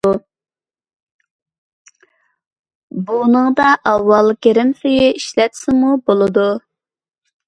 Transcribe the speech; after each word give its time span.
بۇنىڭدا 3.09 3.67
ئاۋۋال 3.91 4.33
گىرىم 4.47 4.71
سۈيى 4.79 5.11
ئىشلەتسىمۇ 5.19 5.93
بولىدۇ. 6.09 6.47